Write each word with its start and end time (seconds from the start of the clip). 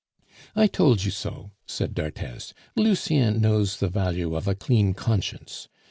"I 0.55 0.65
told 0.65 1.03
you 1.03 1.11
so!" 1.11 1.51
said 1.67 1.93
d'Arthez. 1.93 2.55
"Lucien 2.75 3.39
knows 3.39 3.77
the 3.77 3.87
value 3.87 4.35
of 4.35 4.47
a 4.47 4.55
clean 4.55 4.95
conscience. 4.95 5.67